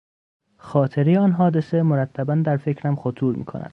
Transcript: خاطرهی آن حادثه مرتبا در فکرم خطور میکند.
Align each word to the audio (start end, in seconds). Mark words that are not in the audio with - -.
خاطرهی 0.57 1.17
آن 1.17 1.31
حادثه 1.31 1.81
مرتبا 1.81 2.35
در 2.35 2.57
فکرم 2.57 2.95
خطور 2.95 3.35
میکند. 3.35 3.69